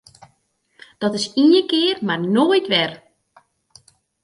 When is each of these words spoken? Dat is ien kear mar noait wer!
Dat 1.01 1.13
is 1.19 1.27
ien 1.43 1.53
kear 1.69 1.97
mar 2.05 2.21
noait 2.35 2.67
wer! 2.71 2.91